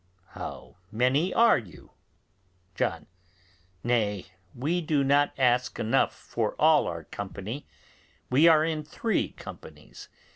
[0.29, 1.91] How many are you?
[2.73, 3.05] John.
[3.83, 7.67] Nay, we do not ask enough for all our company;
[8.27, 10.09] we are in three companies.